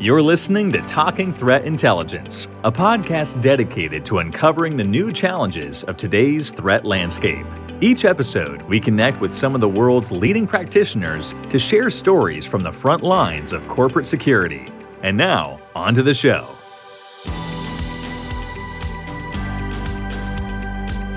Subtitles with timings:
[0.00, 5.96] You're listening to Talking Threat Intelligence, a podcast dedicated to uncovering the new challenges of
[5.96, 7.44] today's threat landscape.
[7.80, 12.62] Each episode, we connect with some of the world's leading practitioners to share stories from
[12.62, 14.68] the front lines of corporate security.
[15.02, 16.46] And now, on to the show.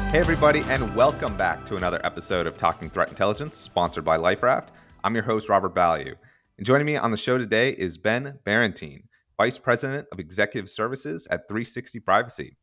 [0.10, 4.70] Hey, everybody, and welcome back to another episode of Talking Threat Intelligence, sponsored by LifeRaft.
[5.04, 6.16] I'm your host, Robert Value.
[6.62, 9.06] And joining me on the show today is Ben Barrontine,
[9.36, 12.56] Vice President of Executive Services at 360 Privacy.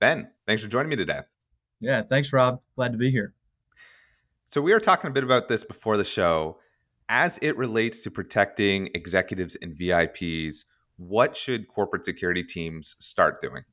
[0.00, 1.20] Ben, thanks for joining me today.
[1.78, 2.62] Yeah, thanks, Rob.
[2.76, 3.34] Glad to be here.
[4.50, 6.60] So, we were talking a bit about this before the show.
[7.10, 10.64] As it relates to protecting executives and VIPs,
[10.96, 13.64] what should corporate security teams start doing?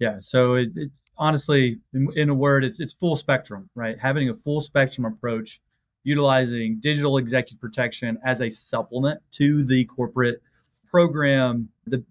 [0.00, 3.96] Yeah, so it, it honestly, in, in a word, it's it's full spectrum, right?
[3.96, 5.60] Having a full spectrum approach
[6.04, 10.42] utilizing digital executive protection as a supplement to the corporate
[10.88, 12.04] program, the,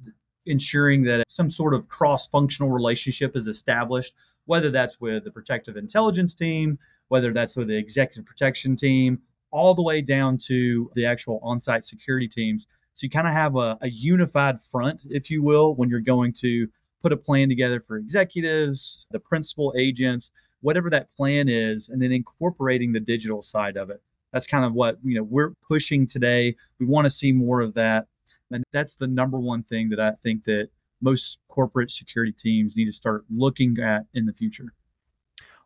[0.45, 4.13] ensuring that some sort of cross functional relationship is established,
[4.45, 9.73] whether that's with the protective intelligence team, whether that's with the executive protection team, all
[9.73, 12.67] the way down to the actual on site security teams.
[12.93, 16.33] So you kind of have a, a unified front, if you will, when you're going
[16.41, 16.67] to
[17.01, 20.31] put a plan together for executives, the principal agents,
[20.63, 24.01] whatever that plan is, and then incorporating the digital side of it.
[24.31, 26.55] That's kind of what you know we're pushing today.
[26.79, 28.07] We want to see more of that,
[28.49, 30.69] and that's the number one thing that I think that
[31.01, 34.73] most corporate security teams need to start looking at in the future.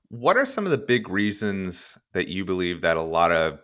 [0.10, 3.60] What are some of the big reasons that you believe that a lot of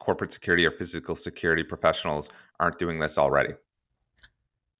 [0.00, 3.54] corporate security or physical security professionals aren't doing this already?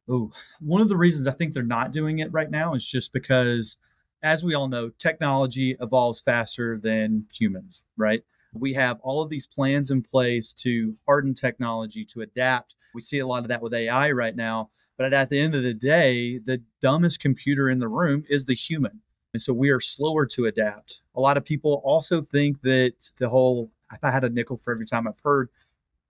[0.08, 3.12] Oh, one of the reasons I think they're not doing it right now is just
[3.12, 3.78] because
[4.22, 8.22] as we all know, technology evolves faster than humans, right?
[8.54, 12.74] We have all of these plans in place to harden technology, to adapt.
[12.94, 14.70] We see a lot of that with AI right now.
[14.98, 18.54] But at the end of the day, the dumbest computer in the room is the
[18.54, 19.00] human.
[19.32, 21.00] And so we are slower to adapt.
[21.14, 24.72] A lot of people also think that the whole, if I had a nickel for
[24.72, 25.48] every time I've heard,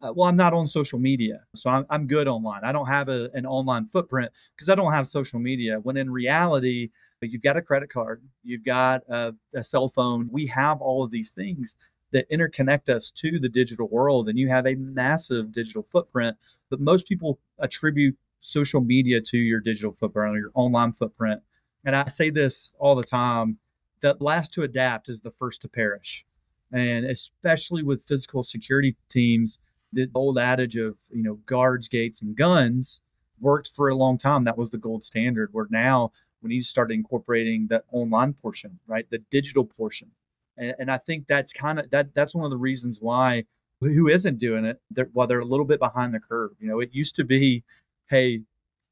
[0.03, 1.43] uh, well, I'm not on social media.
[1.55, 2.65] So I'm, I'm good online.
[2.65, 5.79] I don't have a, an online footprint because I don't have social media.
[5.79, 6.91] When in reality,
[7.31, 10.29] you've got a credit card, you've got a, a, cell phone.
[10.31, 11.77] We have all of these things
[12.13, 16.37] that interconnect us to the digital world, and you have a massive digital footprint.
[16.71, 21.41] But most people attribute social media to your digital footprint or your online footprint.
[21.85, 23.59] And I say this all the time
[24.01, 26.25] that last to adapt is the first to perish.
[26.73, 29.59] And especially with physical security teams,
[29.93, 33.01] the old adage of, you know, guards, gates, and guns
[33.41, 34.45] worked for a long time.
[34.45, 35.51] That was the gold standard.
[35.53, 39.07] Where now we need to start incorporating that online portion, right?
[39.11, 40.11] The digital portion.
[40.57, 43.45] And, and I think that's kind of that that's one of the reasons why
[43.81, 46.53] who isn't doing it, they're, well, they're a little bit behind the curve.
[46.61, 47.65] You know, it used to be,
[48.09, 48.43] hey,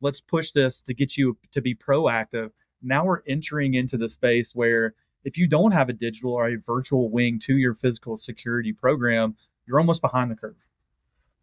[0.01, 2.51] let's push this to get you to be proactive.
[2.83, 4.95] Now we're entering into the space where
[5.25, 9.37] if you don't have a digital or a virtual wing to your physical security program,
[9.67, 10.57] you're almost behind the curve.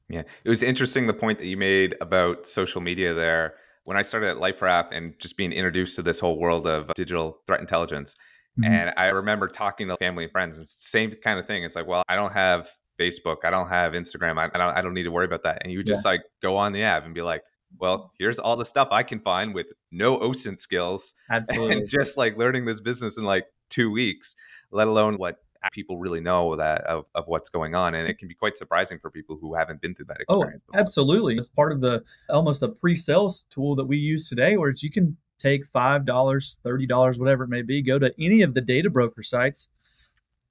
[0.10, 3.56] Yeah, it was interesting the point that you made about social media there
[3.88, 7.40] when I started at LifeRaft and just being introduced to this whole world of digital
[7.48, 8.16] threat intelligence.
[8.60, 8.70] Mm-hmm.
[8.70, 11.64] And I remember talking to family and friends, and same kind of thing.
[11.64, 14.82] It's like, well, I don't have Facebook, I don't have Instagram, I, I don't, I
[14.82, 15.60] don't need to worry about that.
[15.62, 16.12] And you would just yeah.
[16.12, 17.44] like go on the app and be like,
[17.80, 22.18] well, here's all the stuff I can find with no OSINT skills, absolutely, and just
[22.18, 24.36] like learning this business in like two weeks,
[24.70, 25.38] let alone what
[25.72, 29.00] people really know that of, of what's going on and it can be quite surprising
[29.00, 32.04] for people who haven't been through that oh, experience oh absolutely it's part of the
[32.30, 36.88] almost a pre-sales tool that we use today where you can take five dollars thirty
[36.88, 39.70] dollars whatever it may be go to any of the data broker sites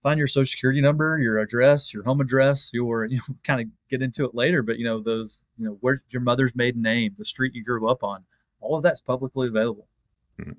[0.03, 3.67] find your social security number your address your home address your you know kind of
[3.91, 7.15] get into it later but you know those you know where's your mother's maiden name
[7.19, 8.25] the street you grew up on
[8.61, 9.87] all of that's publicly available.
[10.43, 10.53] Hmm.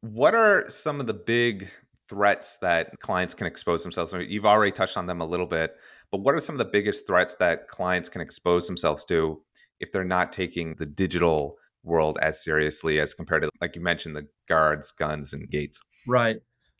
[0.00, 1.68] what are some of the big
[2.08, 4.22] threats that clients can expose themselves to?
[4.22, 5.76] You've already touched on them a little bit,
[6.10, 9.40] but what are some of the biggest threats that clients can expose themselves to
[9.80, 14.16] if they're not taking the digital world as seriously as compared to, like you mentioned,
[14.16, 15.80] the guards, guns, and gates?
[16.06, 16.36] Right.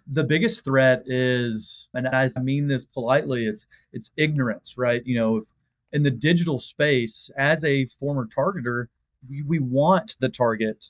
[0.06, 5.02] The biggest threat is, and I mean this politely, it's it's ignorance, right?
[5.04, 5.42] You know,
[5.92, 8.86] in the digital space, as a former targeter,
[9.28, 10.86] we, we want the target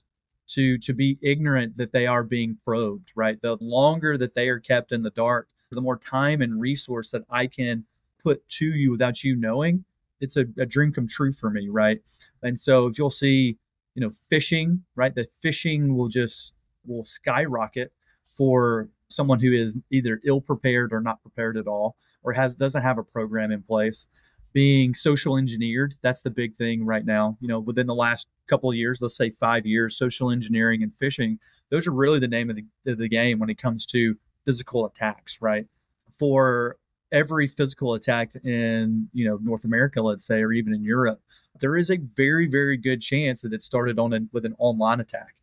[0.49, 3.41] to to be ignorant that they are being probed right?
[3.43, 7.23] The longer that they are kept in the dark the more time and resource that
[7.29, 7.85] i can
[8.23, 9.85] put to you without you knowing
[10.21, 12.01] it's a, a dream come true for me right?
[12.43, 13.59] And so if you'll see
[13.95, 15.15] you know phishing right?
[15.15, 16.55] The phishing will just
[16.87, 17.93] will skyrocket
[18.25, 22.83] for someone who is either ill prepared or not prepared at all or has doesn't
[22.83, 24.09] have a program in place
[24.53, 25.95] being social engineered.
[26.03, 27.37] That's the big thing right now.
[27.41, 30.93] You know, within the last couple of years, let's say five years, social engineering and
[31.01, 31.39] phishing,
[31.71, 34.87] those are really the name of the, of the game when it comes to physical
[34.87, 35.67] attacks, right?
[36.13, 36.77] For
[37.13, 41.21] every physical attack in, you know, North America, let's say, or even in Europe,
[41.61, 45.01] there is a very, very good chance that it started on an, with an online
[45.01, 45.35] attack,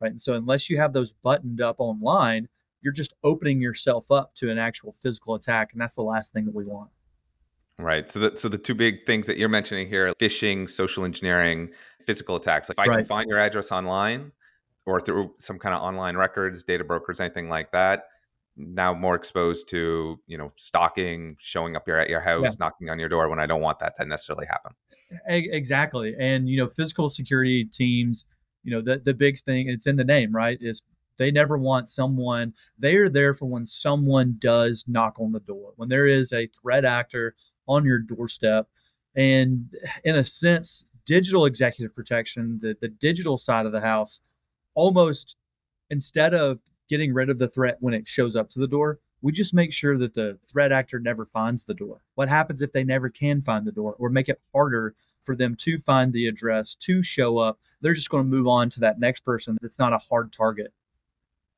[0.00, 0.10] right?
[0.10, 2.48] And so unless you have those buttoned up online,
[2.82, 6.44] you're just opening yourself up to an actual physical attack, and that's the last thing
[6.44, 6.90] that we want.
[7.78, 8.08] Right.
[8.08, 11.70] So the so the two big things that you're mentioning here: phishing, social engineering,
[12.06, 12.68] physical attacks.
[12.68, 12.96] Like if I right.
[12.98, 14.30] can find your address online
[14.86, 18.04] or through some kind of online records, data brokers, anything like that,
[18.56, 22.50] now more exposed to you know stalking, showing up here at your house, yeah.
[22.60, 24.72] knocking on your door when I don't want that to necessarily happen.
[25.26, 28.24] Exactly, and you know physical security teams.
[28.62, 29.68] You know the the big thing.
[29.68, 30.58] It's in the name, right?
[30.60, 30.82] Is
[31.16, 32.54] they never want someone.
[32.78, 35.72] They are there for when someone does knock on the door.
[35.76, 37.34] When there is a threat actor
[37.66, 38.68] on your doorstep.
[39.16, 39.68] And
[40.04, 44.20] in a sense, digital executive protection, the, the digital side of the house,
[44.74, 45.36] almost
[45.90, 49.32] instead of getting rid of the threat when it shows up to the door, we
[49.32, 52.02] just make sure that the threat actor never finds the door.
[52.14, 55.56] What happens if they never can find the door or make it harder for them
[55.56, 57.58] to find the address, to show up?
[57.80, 60.72] They're just going to move on to that next person that's not a hard target.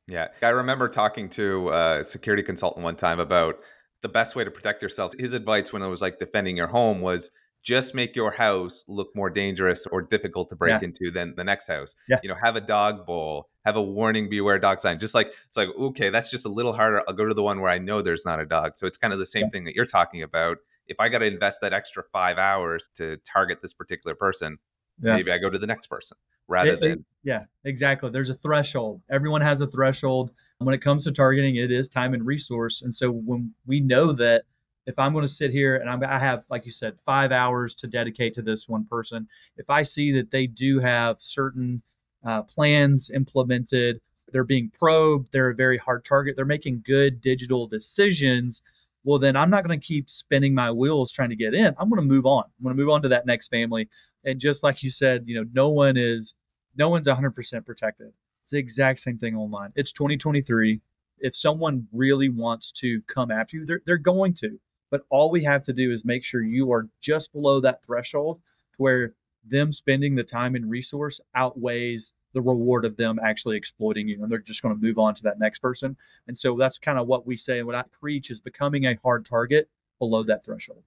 [0.06, 0.28] Yeah.
[0.42, 3.58] I remember talking to a security consultant one time about
[4.06, 5.12] the best way to protect yourself.
[5.18, 7.32] His advice when it was like defending your home was
[7.64, 10.84] just make your house look more dangerous or difficult to break yeah.
[10.84, 11.96] into than the next house.
[12.08, 12.18] Yeah.
[12.22, 15.00] You know, have a dog bowl, have a warning beware dog sign.
[15.00, 17.02] Just like it's like, okay, that's just a little harder.
[17.08, 18.76] I'll go to the one where I know there's not a dog.
[18.76, 19.50] So it's kind of the same yeah.
[19.50, 20.58] thing that you're talking about.
[20.86, 24.58] If I got to invest that extra five hours to target this particular person,
[25.00, 26.16] maybe I go to the next person
[26.48, 28.10] rather it, than it, yeah exactly.
[28.10, 29.02] There's a threshold.
[29.10, 30.31] Everyone has a threshold.
[30.58, 32.81] When it comes to targeting it is time and resource.
[32.82, 34.44] And so when we know that
[34.87, 37.75] if i'm going to sit here and I'm, i have like you said five hours
[37.76, 41.82] to dedicate to this one person if i see that they do have certain
[42.25, 44.00] uh, plans implemented
[44.32, 48.62] they're being probed they're a very hard target they're making good digital decisions
[49.04, 51.75] well then i'm not going to keep spinning my wheels trying to get in.
[51.78, 52.44] I'm going to move on.
[52.44, 53.88] I'm going to move on to that next family
[54.26, 56.34] and just like you said, you know, no one is,
[56.76, 58.12] no one's 100% protected.
[58.43, 59.73] It's the exact same thing online.
[59.76, 60.81] It's 2023.
[61.19, 64.58] If someone really wants to come after you, they're, they're going to.
[64.90, 68.40] But all we have to do is make sure you are just below that threshold
[68.73, 69.14] to where
[69.44, 74.31] them spending the time and resource outweighs the reward of them actually exploiting you and
[74.31, 75.96] they're just going to move on to that next person
[76.26, 78.99] and so that's kind of what we say and what i preach is becoming a
[79.02, 80.82] hard target below that threshold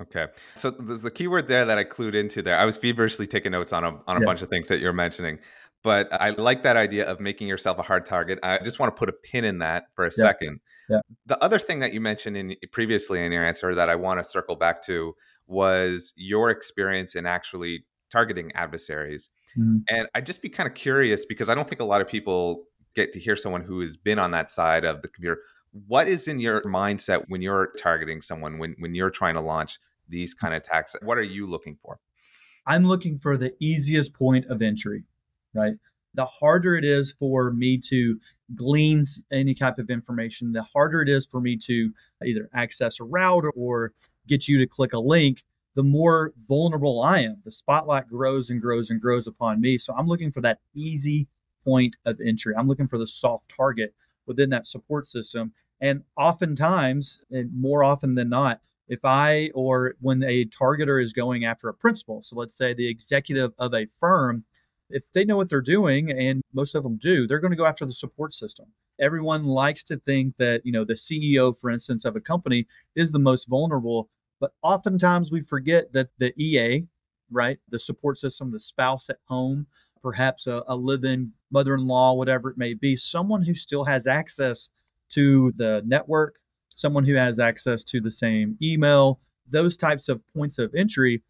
[0.00, 0.26] Okay.
[0.54, 2.56] So there's the keyword there that I clued into there.
[2.56, 4.24] I was feverishly taking notes on a on a yes.
[4.24, 5.38] bunch of things that you're mentioning.
[5.82, 8.40] But I like that idea of making yourself a hard target.
[8.42, 10.24] I just want to put a pin in that for a yeah.
[10.24, 10.60] second.
[10.88, 11.00] Yeah.
[11.26, 14.24] The other thing that you mentioned in previously in your answer that I want to
[14.24, 15.14] circle back to
[15.46, 19.30] was your experience in actually targeting adversaries.
[19.56, 19.78] Mm-hmm.
[19.88, 22.64] And I'd just be kind of curious because I don't think a lot of people
[22.94, 25.38] get to hear someone who has been on that side of the computer.
[25.86, 29.78] What is in your mindset when you're targeting someone, when, when you're trying to launch
[30.08, 30.96] these kind of attacks?
[31.02, 31.98] What are you looking for?
[32.66, 35.04] I'm looking for the easiest point of entry,
[35.54, 35.74] right?
[36.14, 38.18] The harder it is for me to
[38.54, 41.92] glean any type of information, the harder it is for me to
[42.24, 43.92] either access a route or
[44.26, 45.44] get you to click a link,
[45.74, 47.36] the more vulnerable I am.
[47.44, 49.78] The spotlight grows and grows and grows upon me.
[49.78, 51.28] So I'm looking for that easy
[51.64, 52.54] point of entry.
[52.56, 53.94] I'm looking for the soft target
[54.26, 55.52] within that support system.
[55.80, 61.44] And oftentimes, and more often than not, if I or when a targeter is going
[61.44, 64.44] after a principal, so let's say the executive of a firm,
[64.90, 67.66] if they know what they're doing, and most of them do, they're going to go
[67.66, 68.66] after the support system.
[68.98, 72.66] Everyone likes to think that, you know, the CEO, for instance, of a company
[72.96, 74.08] is the most vulnerable,
[74.40, 76.86] but oftentimes we forget that the EA,
[77.30, 79.66] right, the support system, the spouse at home,
[80.02, 84.70] perhaps a, a live-in mother-in-law, whatever it may be, someone who still has access
[85.10, 86.36] to the network,
[86.78, 91.22] someone who has access to the same email, those types of points of entry,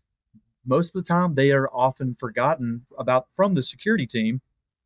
[0.66, 4.42] most of the time they are often forgotten about from the security team.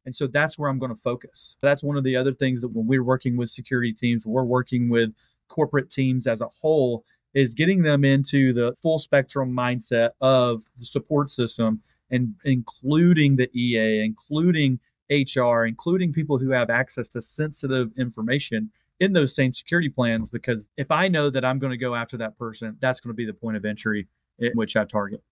[0.06, 1.56] And so that's where I'm going to focus.
[1.60, 4.88] That's one of the other things that when we're working with security teams, we're working
[4.88, 5.12] with
[5.48, 7.04] corporate teams as a whole,
[7.34, 13.50] is getting them into the full spectrum mindset of the support system and including the
[13.58, 14.78] EA, including
[15.10, 18.70] HR, including people who have access to sensitive information
[19.02, 22.16] in those same security plans because if I know that I'm going to go after
[22.18, 25.22] that person, that's going to be the point of entry in which I target.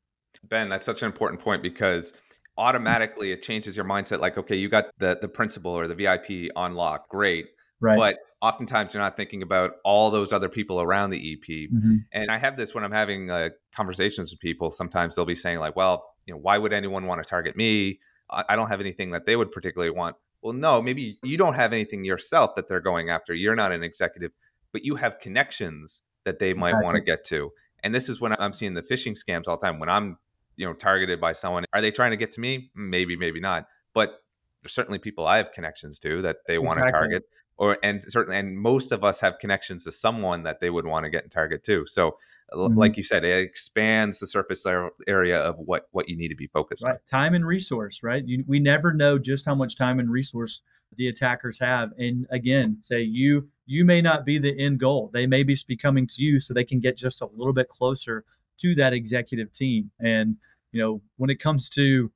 [0.49, 2.13] Ben, that's such an important point because
[2.59, 6.51] automatically it changes your mindset like okay, you got the the principal or the VIP
[6.57, 7.09] on lock.
[7.09, 7.47] Great.
[7.81, 7.97] Right.
[7.97, 11.97] But oftentimes you're not thinking about all those other people around the ep mm-hmm.
[12.13, 15.59] and i have this when i'm having uh, conversations with people sometimes they'll be saying
[15.59, 17.99] like well you know why would anyone want to target me
[18.31, 21.73] I don't have anything that they would particularly want well no maybe you don't have
[21.73, 24.33] anything yourself that they're going after you're not an executive
[24.73, 26.85] but you have connections that they might exactly.
[26.85, 27.51] want to get to
[27.83, 30.17] and this is when i'm seeing the phishing scams all the time when i'm
[30.57, 33.67] you know targeted by someone are they trying to get to me maybe maybe not
[33.95, 34.23] but
[34.63, 37.25] there's certainly people i have connections to that they want to target
[37.57, 41.05] or and certainly and most of us have connections to someone that they would want
[41.05, 42.17] to get and target too so
[42.53, 42.79] mm-hmm.
[42.79, 44.65] like you said it expands the surface
[45.07, 46.93] area of what what you need to be focused right.
[46.93, 50.63] on time and resource right you, we never know just how much time and resource
[50.97, 55.27] the attackers have and again say you you may not be the end goal they
[55.27, 58.25] may be coming to you so they can get just a little bit closer
[58.59, 60.37] to that executive team and
[60.73, 62.11] you know when it comes to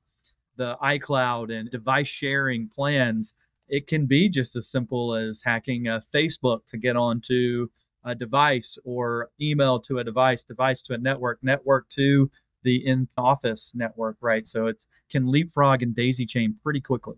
[0.57, 3.33] the iCloud and device sharing plans,
[3.67, 7.67] it can be just as simple as hacking a Facebook to get onto
[8.05, 12.29] a device or email to a device, device to a network, network to
[12.63, 14.47] the in office network, right?
[14.47, 17.17] So it can leapfrog and daisy chain pretty quickly.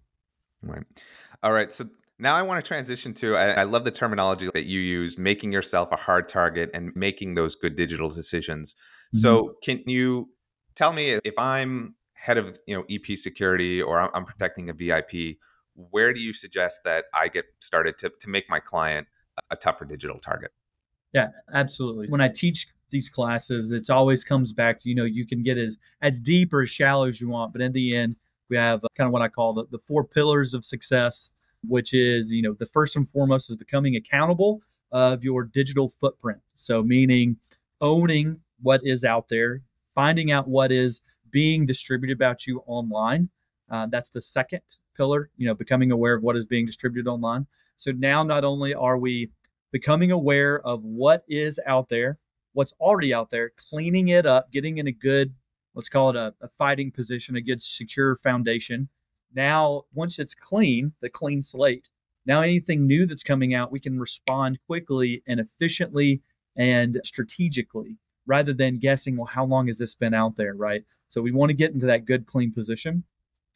[0.62, 0.84] Right.
[1.44, 1.74] All right.
[1.74, 1.86] So
[2.20, 5.52] now I want to transition to I, I, love the terminology that you use, making
[5.52, 8.74] yourself a hard target and making those good digital decisions.
[8.74, 9.20] Mm-hmm.
[9.20, 10.30] So can you
[10.76, 14.74] tell me if I'm head of you know EP security or I'm, I'm protecting a
[14.74, 15.38] VIP,
[15.76, 19.08] where do you suggest that I get started to to make my client
[19.52, 20.52] a tougher digital target?
[21.14, 22.10] Yeah, absolutely.
[22.10, 25.58] When I teach these classes, it always comes back to you know you can get
[25.58, 28.16] as as deep or as shallow as you want, but in the end,
[28.50, 31.32] we have kind of what I call the, the four pillars of success,
[31.68, 34.62] which is you know the first and foremost is becoming accountable
[34.92, 36.40] of your digital footprint.
[36.54, 37.38] So meaning
[37.82, 39.62] owning what is out there,
[39.94, 43.30] finding out what is being distributed about you online.
[43.70, 44.62] Uh, that's the second
[44.96, 47.46] pillar, you know, becoming aware of what is being distributed online.
[47.78, 49.30] So now not only are we
[49.78, 52.18] becoming aware of what is out there,
[52.54, 55.32] what's already out there, cleaning it up, getting in a good,
[55.76, 58.90] let's call it a, a fighting position, a good secure foundation.
[59.36, 61.90] Now, once it's clean, the clean slate,
[62.26, 66.24] now anything new that's coming out, we can respond quickly and efficiently
[66.56, 70.82] and strategically rather than guessing, well, how long has this been out there, right?
[71.10, 73.04] So we want to get into that good, clean position.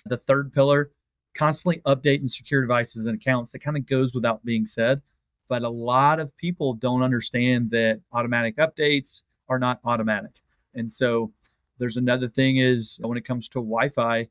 [0.05, 0.91] The third pillar,
[1.33, 3.53] constantly update and secure devices and accounts.
[3.53, 5.01] That kind of goes without being said,
[5.51, 10.31] but a lot of people don't understand that automatic updates are not automatic.
[10.75, 11.33] And so
[11.77, 14.29] there's another thing is when it comes to Wi-Fi,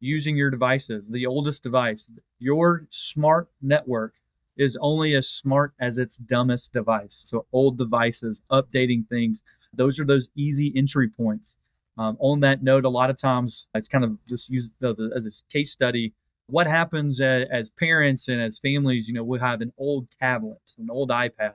[0.00, 4.14] using your devices, the oldest device, your smart network
[4.56, 7.20] is only as smart as its dumbest device.
[7.26, 9.42] So old devices, updating things,
[9.74, 11.58] those are those easy entry points.
[11.98, 15.52] Um, on that note, a lot of times it's kind of just used as a
[15.52, 16.14] case study.
[16.46, 19.08] What happens as, as parents and as families?
[19.08, 21.54] You know, we have an old tablet, an old iPad.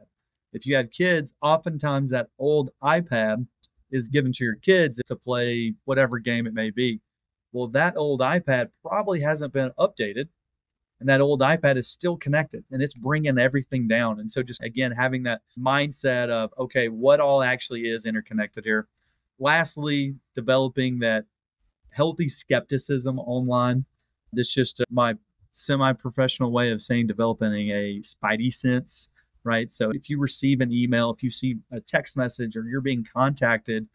[0.51, 3.46] If you have kids, oftentimes that old iPad
[3.91, 7.01] is given to your kids to play whatever game it may be.
[7.51, 10.27] Well, that old iPad probably hasn't been updated
[11.00, 14.19] and that old iPad is still connected and it's bringing everything down.
[14.19, 18.88] And so, just again, having that mindset of, okay, what all actually is interconnected here.
[19.39, 21.25] Lastly, developing that
[21.91, 23.86] healthy skepticism online.
[24.31, 25.15] This just my
[25.51, 29.09] semi professional way of saying developing a spidey sense,
[29.43, 29.71] right?
[29.71, 33.05] So, if you receive an email, if you see a text message, or you're being
[33.13, 33.88] contacted,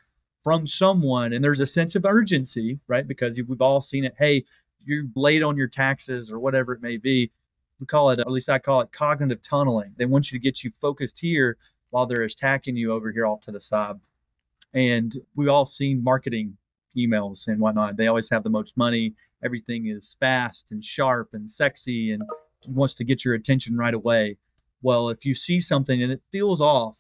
[0.45, 3.09] from someone and there's a sense of urgency, right?
[3.09, 4.15] Because we've all seen it.
[4.19, 4.45] Hey,
[4.85, 7.33] you're late on your taxes or whatever it may be.
[7.81, 9.95] We call it, at least I call it cognitive tunneling.
[9.97, 11.57] They want you to get you focused here
[11.91, 13.97] while they're attacking you over here off to the side.
[14.75, 16.57] And we've all seen marketing
[16.97, 17.97] emails and whatnot.
[17.97, 19.15] They always have the most money.
[19.45, 22.23] Everything is fast and sharp and sexy and
[22.67, 24.39] wants to get your attention right away.
[24.83, 26.99] Well, if you see something and it feels off,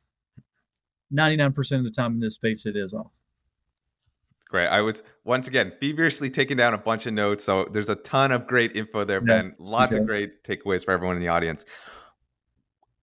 [1.12, 3.12] 99% of the time in this space, it is off.
[4.48, 4.68] Great.
[4.68, 7.44] I was once again feverishly taking down a bunch of notes.
[7.44, 9.54] So there's a ton of great info there, yeah, Ben.
[9.58, 11.64] Lots of great takeaways for everyone in the audience.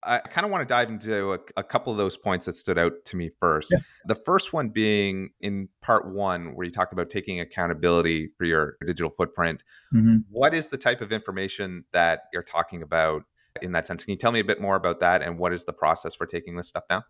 [0.04, 2.80] I kind of want to dive into a, a, couple of those points that stood
[2.80, 3.72] out to me first.
[3.72, 3.80] Yeah.
[4.06, 8.78] The first one being in part one, where you talk about taking accountability for your
[8.86, 9.64] digital footprint.
[9.94, 10.18] Mm-hmm.
[10.30, 13.24] What is the type of information that you're talking about
[13.62, 14.04] in that sense?
[14.04, 16.26] Can you tell me a bit more about that and what is the process for
[16.26, 17.04] taking this stuff down?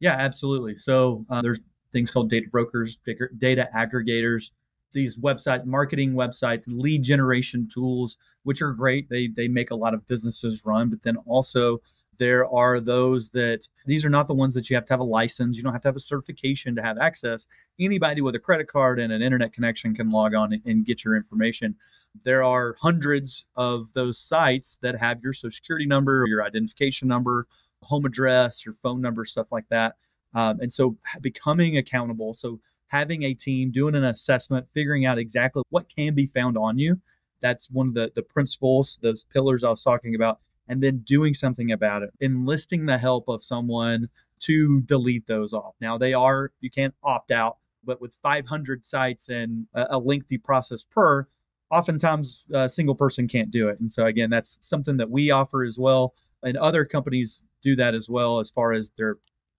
[0.00, 0.76] Yeah, absolutely.
[0.76, 1.60] So uh, there's
[1.92, 2.98] things called data brokers,
[3.38, 4.50] data aggregators,
[4.92, 9.08] these website marketing websites, lead generation tools, which are great.
[9.08, 11.80] They they make a lot of businesses run, but then also
[12.18, 15.04] There are those that these are not the ones that you have to have a
[15.04, 15.56] license.
[15.56, 17.46] You don't have to have a certification to have access.
[17.78, 21.16] Anybody with a credit card and an internet connection can log on and get your
[21.16, 21.76] information.
[22.24, 27.46] There are hundreds of those sites that have your social security number, your identification number,
[27.82, 29.94] home address, your phone number, stuff like that.
[30.34, 32.34] Um, and so becoming accountable.
[32.34, 36.78] So having a team, doing an assessment, figuring out exactly what can be found on
[36.78, 37.00] you.
[37.40, 41.34] That's one of the, the principles, those pillars I was talking about and then doing
[41.34, 44.08] something about it, enlisting the help of someone
[44.40, 45.74] to delete those off.
[45.80, 50.84] Now, they are, you can't opt out, but with 500 sites and a, lengthy process
[50.84, 51.26] per,
[51.70, 53.80] oftentimes a single person can't do it.
[53.80, 56.14] And so, again, that's something that we offer as well.
[56.42, 59.16] And other companies do that as well as far as their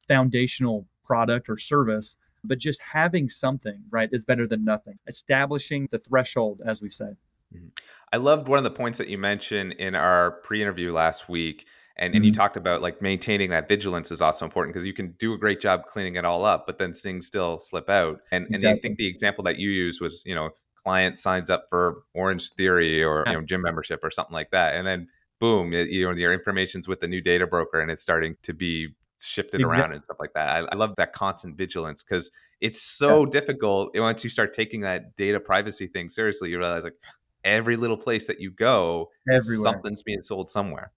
[0.07, 2.17] foundational product or service.
[2.43, 4.97] But just having something, right, is better than nothing.
[5.07, 7.17] Establishing the threshold, as we say.
[7.53, 7.67] Mm-hmm.
[8.13, 11.67] I loved one of the points that you mentioned in our pre-interview last week.
[11.97, 12.31] And, and you Mhm.
[12.31, 15.59] talked about like maintaining that vigilance is also important because you can do a great
[15.59, 18.21] job cleaning it all up, but then things still slip out.
[18.31, 18.81] And and I Exactly.
[18.81, 20.51] think the example that you used was, you know,
[20.81, 23.37] client signs up for Orange Theory or you Yeah.
[23.37, 25.09] know gym membership or something like that, and then
[25.41, 28.53] boom, it, you know, your information's with the new data broker and it's starting to
[28.53, 29.63] be shifted Exactly.
[29.63, 30.47] around and stuff like that.
[30.47, 35.15] I, I love that constant vigilance because it's so difficult once you start taking that
[35.17, 36.49] data privacy thing seriously.
[36.49, 36.93] You realize like
[37.43, 39.71] every little place that you go, Everywhere.
[39.71, 40.91] something's being sold somewhere.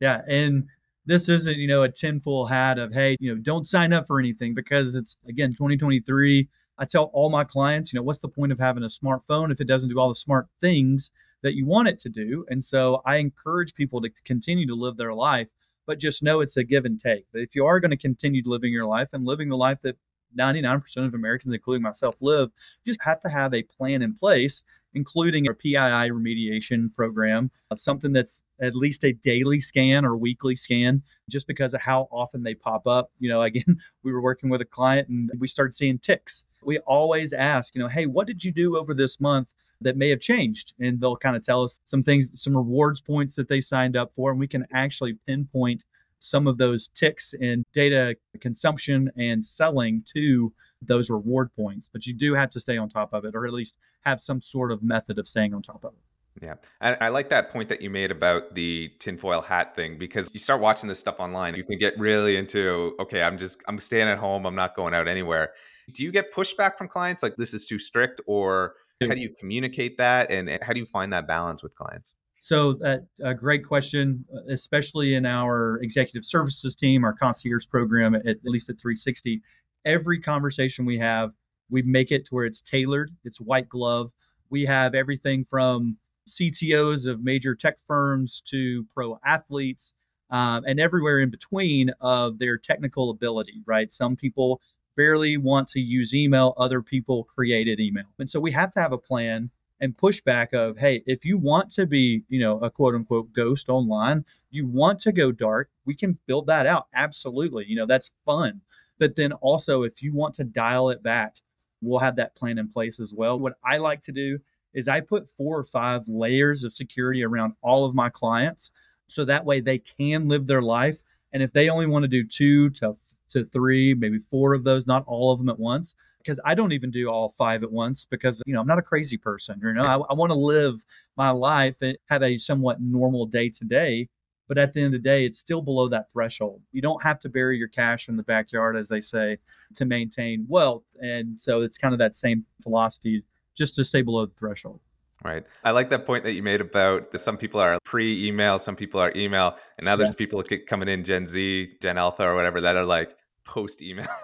[0.00, 0.66] Yeah, and
[1.06, 4.18] this isn't, you know, a tinfoil hat of, hey, you know, don't sign up for
[4.18, 6.48] anything because it's again 2023.
[6.78, 9.60] I tell all my clients, you know, what's the point of having a smartphone if
[9.60, 11.10] it doesn't do all the smart things
[11.42, 12.44] that you want it to do?
[12.50, 15.50] And so I encourage people to continue to live their life,
[15.86, 17.24] but just know it's a give and take.
[17.32, 19.96] But if you are going to continue living your life and living the life that
[20.38, 22.50] 99% of Americans, including myself, live,
[22.84, 24.62] you just have to have a plan in place
[24.96, 30.56] including a PII remediation program, of something that's at least a daily scan or weekly
[30.56, 33.12] scan, just because of how often they pop up.
[33.18, 36.46] You know, again, we were working with a client and we started seeing ticks.
[36.64, 39.52] We always ask, you know, hey, what did you do over this month?
[39.82, 43.34] That may have changed, and they'll kind of tell us some things, some rewards points
[43.34, 45.84] that they signed up for, and we can actually pinpoint
[46.18, 50.50] some of those ticks in data consumption and selling to
[50.82, 51.88] those reward points.
[51.92, 54.40] But you do have to stay on top of it, or at least have some
[54.40, 56.00] sort of method of staying on top of it.
[56.42, 56.54] Yeah.
[56.80, 60.40] And I like that point that you made about the tinfoil hat thing because you
[60.40, 64.08] start watching this stuff online, you can get really into, okay, I'm just, I'm staying
[64.08, 65.52] at home, I'm not going out anywhere.
[65.92, 69.32] Do you get pushback from clients like this is too strict, or how do you
[69.38, 70.30] communicate that?
[70.30, 72.16] And, and how do you find that balance with clients?
[72.40, 78.14] So, that a great question, uh, especially in our executive services team, our concierge program,
[78.14, 79.42] at, at least at 360.
[79.86, 81.32] Every conversation we have,
[81.70, 84.12] we make it to where it's tailored, it's white glove.
[84.50, 85.96] We have everything from
[86.28, 89.94] CTOs of major tech firms to pro athletes
[90.30, 93.92] um, and everywhere in between of their technical ability, right?
[93.92, 94.60] Some people
[94.96, 98.06] barely want to use email, other people created email.
[98.18, 101.70] And so we have to have a plan and pushback of, hey, if you want
[101.70, 105.94] to be, you know, a quote unquote ghost online, you want to go dark, we
[105.94, 106.88] can build that out.
[106.94, 107.66] Absolutely.
[107.68, 108.62] You know, that's fun.
[108.98, 111.36] But then also, if you want to dial it back,
[111.80, 113.38] we'll have that plan in place as well.
[113.38, 114.38] What I like to do
[114.74, 118.70] is I put four or five layers of security around all of my clients
[119.06, 121.02] so that way they can live their life.
[121.32, 122.96] And if they only want to do two to,
[123.30, 126.72] to three, maybe four of those, not all of them at once, because I don't
[126.72, 129.60] even do all five at once because, you know, I'm not a crazy person.
[129.62, 130.84] You know, I, I want to live
[131.16, 134.08] my life and have a somewhat normal day to day.
[134.48, 136.62] But at the end of the day, it's still below that threshold.
[136.72, 139.38] You don't have to bury your cash in the backyard, as they say,
[139.74, 140.84] to maintain wealth.
[141.00, 143.24] And so it's kind of that same philosophy
[143.56, 144.80] just to stay below the threshold.
[145.24, 145.44] Right.
[145.64, 149.00] I like that point that you made about some people are pre email, some people
[149.00, 150.16] are email, and now there's Yeah.
[150.18, 154.06] people coming in Gen Z, Gen Alpha, or whatever that are like post email.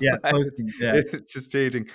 [0.00, 0.72] Yeah, posting.
[0.80, 0.92] Yeah.
[1.12, 1.88] It's just changing.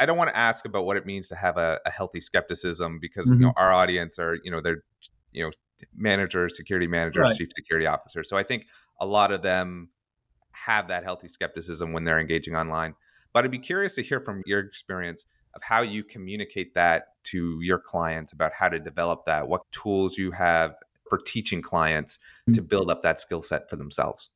[0.00, 2.98] I don't want to ask about what it means to have a, a healthy skepticism
[3.00, 3.42] because Mm-hmm.
[3.42, 4.82] know our audience are you know they're
[5.30, 5.50] you know
[5.94, 7.36] managers, security managers, Right.
[7.36, 8.28] chief security officers.
[8.28, 8.66] So I think
[9.00, 9.90] a lot of them
[10.52, 12.94] have that healthy skepticism when they're engaging online.
[13.32, 17.60] But I'd be curious to hear from your experience of how you communicate that to
[17.60, 20.74] your clients about how to develop that, what tools you have
[21.08, 22.54] for teaching clients mm.
[22.54, 24.30] to build up that skill set for themselves.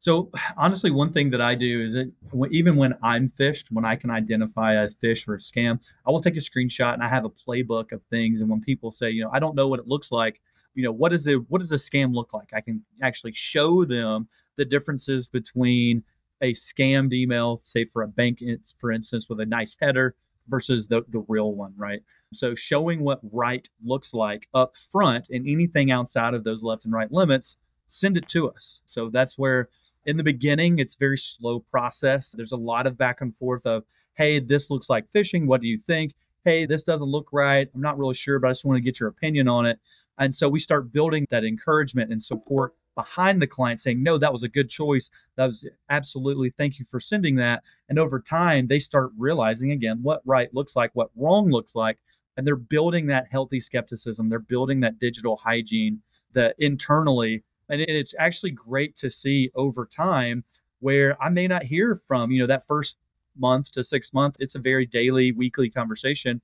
[0.00, 2.12] So honestly, one thing that I do is that
[2.50, 6.20] even when I'm phished, when I can identify as phish or a scam, I will
[6.20, 8.40] take a screenshot and I have a playbook of things.
[8.40, 10.40] And when people say, you know, I don't know what it looks like,
[10.74, 11.38] you know, what is it?
[11.48, 12.50] What does a scam look like?
[12.54, 16.02] I can actually show them the differences between
[16.40, 18.40] a scammed email, say for a bank,
[18.78, 20.14] for instance, with a nice header
[20.48, 22.00] versus the the real one, right?
[22.32, 26.92] So showing what right looks like up front and anything outside of those left and
[26.92, 27.56] right limits
[27.88, 28.80] send it to us.
[28.84, 29.68] So that's where
[30.04, 32.30] in the beginning it's very slow process.
[32.30, 35.46] There's a lot of back and forth of, hey, this looks like phishing.
[35.46, 36.14] What do you think?
[36.44, 37.68] Hey, this doesn't look right.
[37.74, 39.78] I'm not really sure, but I just want to get your opinion on it.
[40.18, 44.32] And so we start building that encouragement and support behind the client saying, no, that
[44.32, 45.08] was a good choice.
[45.36, 47.62] That was absolutely, thank you for sending that.
[47.88, 51.98] And over time, they start realizing again what right looks like, what wrong looks like.
[52.36, 54.28] And they're building that healthy skepticism.
[54.28, 56.02] They're building that digital hygiene
[56.32, 57.44] that internally.
[57.68, 60.42] And it's actually great to see over time
[60.80, 62.98] where I may not hear from, you know, that first
[63.36, 64.36] month to six month.
[64.40, 66.40] It's a very daily, weekly conversation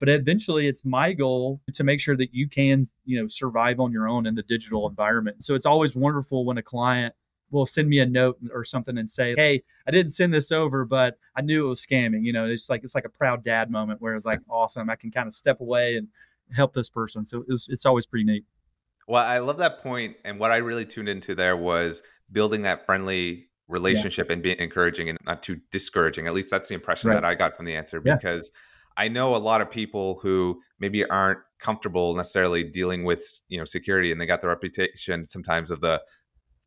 [0.00, 3.92] but eventually it's my goal to make sure that you can you know survive on
[3.92, 5.44] your own in the digital environment.
[5.44, 7.14] So it's always wonderful when a client
[7.50, 10.84] will send me a note or something and say hey i didn't send this over
[10.84, 12.24] but i knew it was scamming.
[12.24, 14.96] You know it's like it's like a proud dad moment where it's like awesome i
[14.96, 16.08] can kind of step away and
[16.52, 17.24] help this person.
[17.24, 18.44] So it's, it's always pretty neat.
[19.06, 22.86] Well i love that point and what i really tuned into there was building that
[22.86, 24.32] friendly relationship yeah.
[24.34, 26.26] and being encouraging and not too discouraging.
[26.26, 27.16] At least that's the impression right.
[27.16, 28.60] that i got from the answer because yeah
[29.00, 33.64] I know a lot of people who maybe aren't comfortable necessarily dealing with you know
[33.64, 36.02] security, and they got the reputation sometimes of the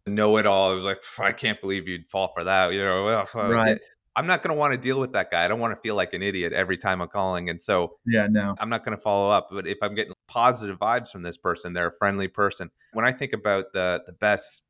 [0.08, 0.72] know-it-all.
[0.72, 2.74] It was like I can't believe you'd fall for that.
[2.74, 3.80] You know, uh, right.
[4.16, 5.46] I'm not going to want to deal with that guy.
[5.46, 7.50] I don't want to feel like an idiot every time I'm calling.
[7.50, 9.50] And so, yeah, no, I'm not going to follow up.
[9.52, 12.72] But if I'm getting positive vibes from this person, they're a friendly person.
[12.94, 14.64] When I think about the the best,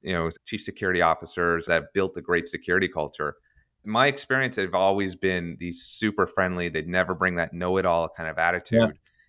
[0.00, 3.36] you know, chief security officers that built a great security culture,
[3.84, 8.38] my experience they've always been these super friendly they'd never bring that know-it-all kind of
[8.38, 8.88] attitude yeah.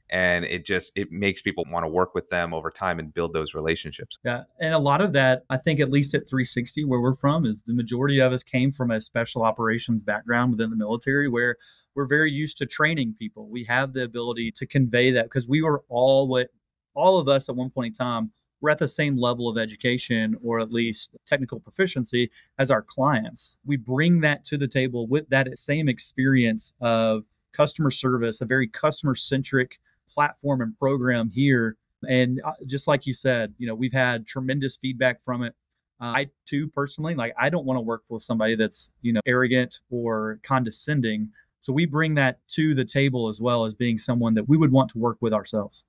[0.10, 3.34] and it just it makes people want to work with them over time and build
[3.34, 7.00] those relationships yeah and a lot of that i think at least at 360 where
[7.00, 10.76] we're from is the majority of us came from a special operations background within the
[10.76, 11.56] military where
[11.96, 15.62] we're very used to training people we have the ability to convey that because we
[15.62, 16.50] were all what
[16.94, 20.38] all of us at one point in time we're at the same level of education
[20.44, 23.58] or at least technical proficiency as our clients.
[23.66, 28.68] We bring that to the table with that same experience of customer service, a very
[28.68, 31.76] customer centric platform and program here.
[32.08, 35.54] And uh, just like you said, you know, we've had tremendous feedback from it.
[36.00, 39.22] Uh, I too personally, like, I don't want to work with somebody that's, you know,
[39.28, 41.30] arrogant or condescending.
[41.62, 44.72] So we bring that to the table as well as being someone that we would
[44.72, 45.86] want to work with ourselves.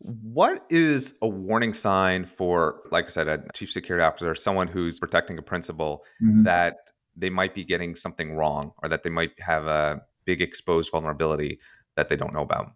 [0.00, 5.00] What is a warning sign for, like I said, a chief security officer, someone who's
[5.00, 6.44] protecting a principal mm-hmm.
[6.44, 6.76] that
[7.16, 11.58] they might be getting something wrong or that they might have a big exposed vulnerability
[11.96, 12.72] that they don't know about?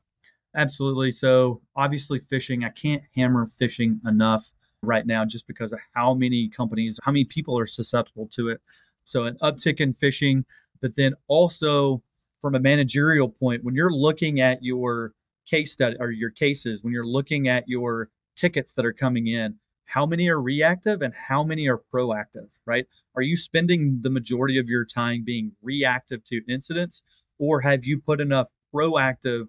[0.56, 1.12] Absolutely.
[1.12, 6.48] So, obviously, phishing, I can't hammer phishing enough right now just because of how many
[6.48, 8.60] companies, how many people are susceptible to it.
[9.04, 10.44] So, an uptick in phishing,
[10.80, 12.02] but then also
[12.40, 15.12] from a managerial point, when you're looking at your
[15.46, 19.56] case study or your cases, when you're looking at your tickets that are coming in,
[19.84, 22.86] how many are reactive and how many are proactive, right?
[23.14, 27.02] Are you spending the majority of your time being reactive to incidents
[27.38, 29.48] or have you put enough proactive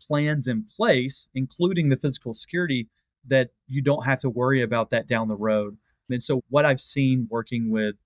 [0.00, 2.88] plans in place, including the physical security,
[3.26, 5.76] that you don't have to worry about that down the road?
[6.08, 7.96] And so, what I've seen working with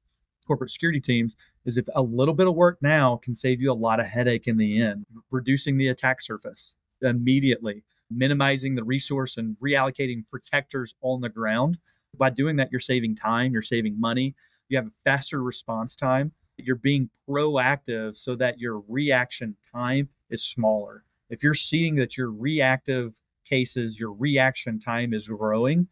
[0.46, 3.74] corporate security teams is if a little bit of work now can save you a
[3.74, 9.56] lot of headache in the end, reducing the attack surface, immediately, minimizing the resource and
[9.62, 11.78] reallocating protectors on the ground.
[12.16, 14.34] By doing that, you're saving time, you're saving money,
[14.68, 20.42] you have a faster response time, you're being proactive so that your reaction time is
[20.42, 21.04] smaller.
[21.28, 23.14] If you're seeing that your reactive
[23.44, 25.88] cases, your reaction time is growing,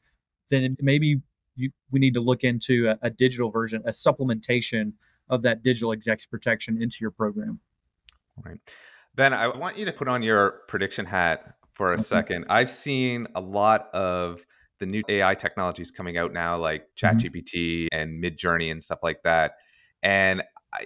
[0.50, 1.20] then maybe
[1.57, 4.92] you, we need to look into a, a digital version, a supplementation
[5.29, 7.61] of that digital executive protection into your program.
[8.42, 8.59] Right.
[9.14, 12.46] Ben, I want you to put on your prediction hat for a second.
[12.48, 14.44] I've seen a lot of
[14.81, 17.18] the new AI technologies coming out now, like mm-hmm.
[17.18, 17.98] ChatGPT mm-hmm.
[17.98, 19.55] and Midjourney and stuff like that.
[20.03, 20.85] And I,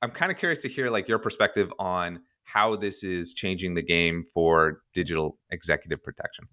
[0.00, 3.82] I'm kind of curious to hear like your perspective on how this is changing the
[3.82, 6.46] game for digital executive protection.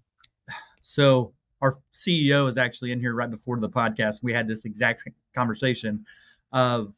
[0.82, 4.22] So our CEO is actually in here right before the podcast.
[4.22, 5.02] We had this exact
[5.34, 6.04] conversation
[6.52, 6.94] of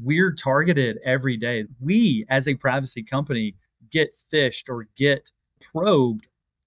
[0.00, 1.64] we're targeted every day.
[1.80, 3.54] We, as a privacy company,
[3.90, 6.26] get phished or get probed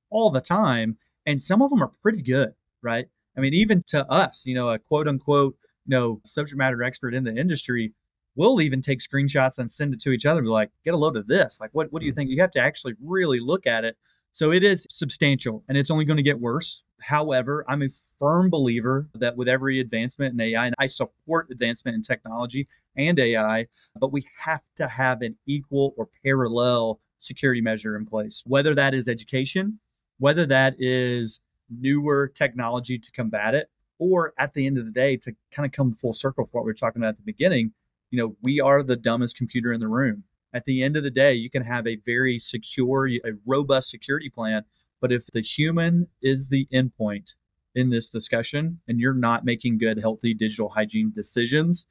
[0.09, 0.97] all the time.
[1.25, 3.07] And some of them are pretty good, right?
[3.38, 7.13] I mean, even to us, you know, a quote unquote, you know, subject matter expert
[7.13, 7.93] in the industry,
[8.35, 10.41] we'll even take screenshots and send it to each other.
[10.41, 11.59] Be like, get a load of this.
[11.59, 12.19] Like, what, what do you mm-hmm.
[12.19, 12.29] think?
[12.29, 13.97] You have to actually really look at it.
[14.31, 16.83] So it is substantial and it's only going to get worse.
[17.01, 21.95] However, I'm a firm believer that with every advancement in AI, and I support advancement
[21.95, 23.67] in technology and AI,
[23.99, 28.93] but we have to have an equal or parallel security measure in place, whether that
[28.93, 29.80] is education,
[30.19, 35.17] whether that is newer technology to combat it, or at the end of the day,
[35.17, 37.71] to kind of come full circle for what we were talking about at the beginning,
[38.12, 40.23] you know, we are the dumbest computer in the room.
[40.54, 44.30] At the end of the day, you can have a very secure, a robust security
[44.30, 44.63] plan,
[45.01, 47.34] but if the human is the endpoint
[47.75, 51.85] in this discussion and you're not making good, healthy digital hygiene decisions,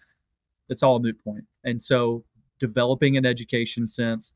[0.68, 1.44] it's all a moot point.
[1.62, 2.24] And so,
[2.58, 4.32] developing an education sense,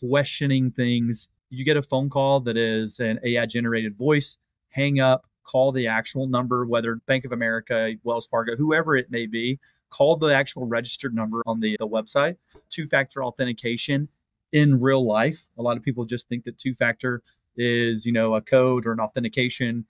[0.00, 1.28] questioning things.
[1.50, 4.38] You get a phone call that is an AI generated voice,
[4.70, 9.26] hang up, call the actual number, whether Bank of America, Wells Fargo, whoever it may
[9.26, 9.58] be,
[9.90, 12.36] call the actual registered number on the, the website.
[12.70, 14.08] Two factor authentication
[14.52, 15.46] in real life.
[15.58, 17.22] A lot of people just think that two factor
[17.56, 19.84] is, you know, a code or an authentication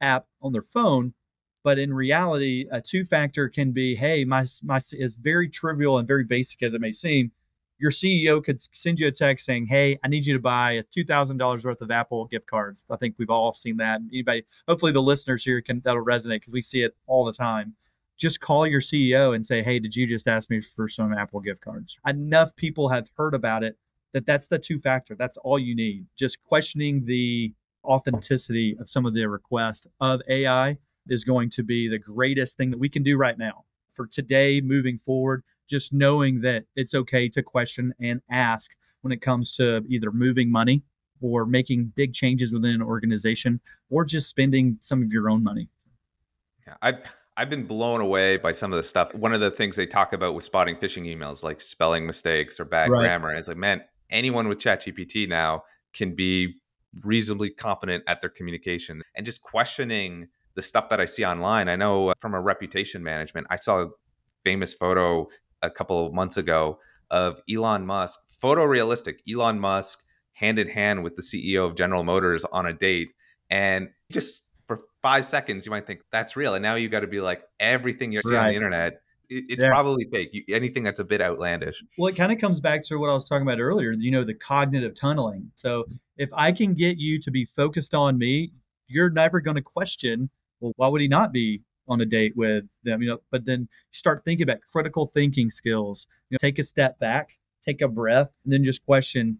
[0.00, 1.14] app on their phone.
[1.62, 6.06] But in reality, a two factor can be, hey, my, my is very trivial and
[6.06, 7.32] very basic as it may seem
[7.78, 10.82] your CEO could send you a text saying, "Hey, I need you to buy a
[10.82, 14.00] two thousand dollars worth of Apple gift cards." I think we've all seen that.
[14.12, 17.74] Anybody, hopefully, the listeners here can that'll resonate because we see it all the time.
[18.16, 21.40] Just call your CEO and say, "Hey, did you just ask me for some Apple
[21.40, 23.76] gift cards?" Enough people have heard about it
[24.12, 25.14] that that's the two factor.
[25.14, 26.06] That's all you need.
[26.16, 27.52] Just questioning the
[27.86, 30.76] authenticity of some of the requests of AI
[31.08, 34.60] is going to be the greatest thing that we can do right now for today
[34.60, 39.82] moving forward just knowing that it's okay to question and ask when it comes to
[39.88, 40.82] either moving money
[41.20, 45.68] or making big changes within an organization or just spending some of your own money.
[46.66, 46.98] Yeah, I've
[47.36, 49.14] I've been blown away by some of the stuff.
[49.14, 52.64] One of the things they talk about with spotting phishing emails, like spelling mistakes or
[52.64, 53.00] bad right.
[53.00, 53.28] grammar.
[53.28, 56.54] And it's like, man, anyone with ChatGPT now can be
[57.04, 61.68] reasonably competent at their communication and just questioning the stuff that I see online.
[61.68, 63.88] I know uh, from a reputation management, I saw a
[64.44, 65.28] famous photo
[65.62, 66.78] a couple of months ago
[67.10, 72.44] of Elon Musk, photorealistic Elon Musk hand in hand with the CEO of General Motors
[72.46, 73.08] on a date.
[73.50, 76.54] And just for five seconds, you might think that's real.
[76.54, 78.40] And now you've got to be like, everything you see right.
[78.40, 79.70] on the internet, it's yeah.
[79.70, 80.30] probably fake.
[80.32, 81.82] You, anything that's a bit outlandish.
[81.98, 84.24] Well, it kind of comes back to what I was talking about earlier, you know,
[84.24, 85.50] the cognitive tunneling.
[85.54, 85.84] So
[86.16, 88.52] if I can get you to be focused on me,
[88.88, 92.64] you're never going to question, well, why would he not be on a date with
[92.82, 96.06] them, you know, but then start thinking about critical thinking skills.
[96.30, 99.38] You know, take a step back, take a breath, and then just question,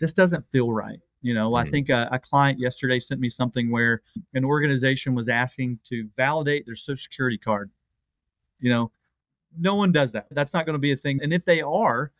[0.00, 0.98] this doesn't feel right.
[1.22, 1.66] You know, mm-hmm.
[1.66, 4.02] I think a, a, client yesterday sent me something where
[4.34, 7.70] an organization was asking to validate their social security card.
[8.60, 8.92] You know,
[9.58, 10.26] no one does that.
[10.30, 11.20] That's not going to be a thing.
[11.22, 12.12] And if they are,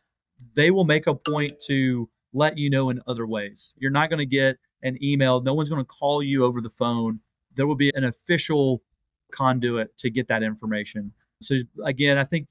[0.54, 3.72] they will make a point to let you know in other ways.
[3.76, 5.40] You're not going to get an email.
[5.40, 7.20] No one's going to call you over the phone.
[7.54, 8.82] There will be an official
[9.30, 11.12] conduit to get that information.
[11.40, 12.48] So again, I think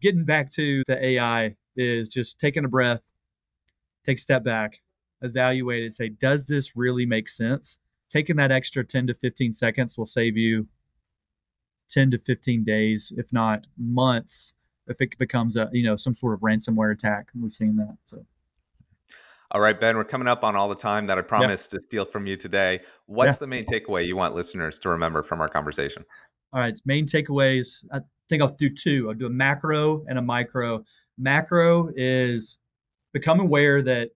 [0.00, 3.02] getting back to the AI is just taking a breath,
[4.04, 4.80] take a step back,
[5.22, 7.80] evaluate it, say, does this really make sense?
[8.08, 10.68] Taking that extra 10 to 15 seconds will save you
[11.88, 14.54] 10 to 15 days, if not months,
[14.86, 17.28] if it becomes a, you know, some sort of ransomware attack.
[17.34, 17.96] We've seen that.
[18.06, 18.24] So
[19.52, 21.78] all right, Ben, we're coming up on all the time that I promised yeah.
[21.78, 22.80] to steal from you today.
[23.06, 23.38] What's yeah.
[23.38, 26.04] the main takeaway you want listeners to remember from our conversation?
[26.52, 27.84] All right, main takeaways.
[27.92, 29.08] I think I'll do two.
[29.08, 30.84] I'll do a macro and a micro.
[31.16, 32.58] Macro is
[33.12, 34.10] become aware that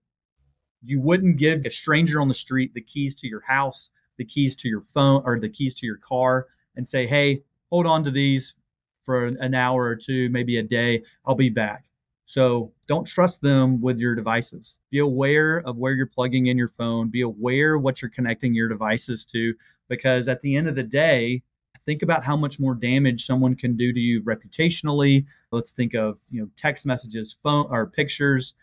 [0.83, 4.55] you wouldn't give a stranger on the street the keys to your house, the keys
[4.57, 8.11] to your phone, or the keys to your car and say, hey, hold on to
[8.11, 8.55] these
[9.01, 11.03] for an hour or two, maybe a day.
[11.25, 11.85] I'll be back.
[12.25, 14.79] So don't trust them with your devices.
[14.89, 17.09] Be aware of where you're plugging in your phone.
[17.09, 19.53] Be aware what you're connecting your devices to,
[19.89, 21.41] because at the end of the day,
[21.85, 25.25] think about how much more damage someone can do to you reputationally.
[25.51, 28.53] Let's think of you know text messages, phone or pictures,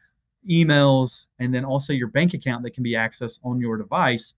[0.48, 4.34] emails, and then also your bank account that can be accessed on your device.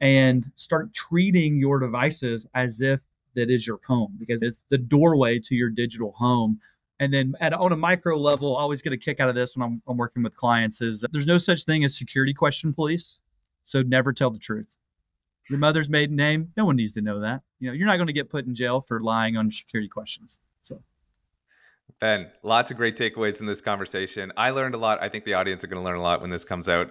[0.00, 3.00] And start treating your devices as if
[3.36, 6.60] that is your home because it's the doorway to your digital home
[6.98, 9.56] and then at on a micro level, I always get a kick out of this
[9.56, 13.20] when I'm, I'm working with clients is there's no such thing as security question police.
[13.64, 14.78] So never tell the truth.
[15.50, 17.42] Your mother's maiden name, no one needs to know that.
[17.60, 20.40] You know, you're not going to get put in jail for lying on security questions.
[20.62, 20.82] So
[22.00, 24.32] Ben, lots of great takeaways in this conversation.
[24.36, 25.02] I learned a lot.
[25.02, 26.90] I think the audience are going to learn a lot when this comes out.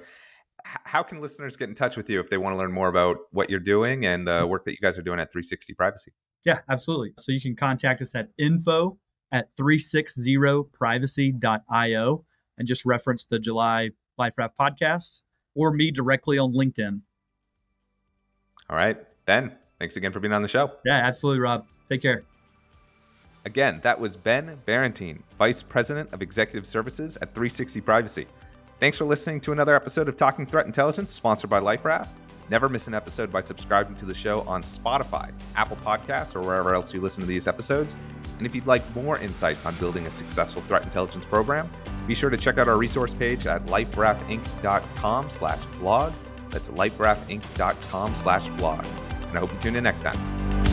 [0.64, 3.18] how can listeners get in touch with you if they want to learn more about
[3.32, 4.50] what you're doing and the mm-hmm.
[4.50, 6.12] work that you guys are doing at 360 Privacy?
[6.46, 7.14] Yeah, absolutely.
[7.20, 9.00] So you can contact us at info
[9.32, 12.26] at 360privacy.io
[12.58, 15.24] and just reference the July Life Raft podcast
[15.56, 17.02] or me directly on LinkedIn.
[18.70, 18.98] All right.
[19.26, 20.72] Ben, thanks again for being on the show.
[20.86, 21.66] Yeah, absolutely, Rob.
[21.90, 22.24] Take care.
[23.46, 28.28] Again, that was Ben Barrontine, Vice President of Executive Services at 360 Privacy.
[28.80, 32.08] Thanks for listening to another episode of Talking Threat Intelligence, sponsored by LifeRaft.
[32.50, 36.76] Never miss an episode by subscribing to the show on Spotify, Apple Podcasts, or wherever
[36.76, 37.96] else you listen to these episodes.
[38.38, 41.70] And if you'd like more insights on building a successful threat intelligence program,
[42.08, 46.14] be sure to check out our resource page at liferaftinc.com slash blog.
[46.52, 48.86] That's liferaftinc.com slash blog.
[49.28, 50.65] And I hope you tune in next time.